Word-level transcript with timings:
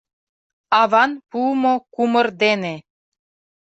Аван 0.81 1.11
пуымо 1.29 1.73
кумыр 1.93 2.27
дене 2.41 2.75